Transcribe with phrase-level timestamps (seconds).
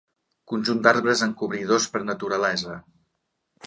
[0.51, 2.83] Conjunt d'arbres encobridors per naturalesa.